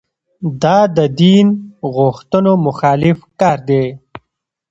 [0.63, 1.47] دا د دین
[1.95, 3.83] غوښتنو مخالف کار دی.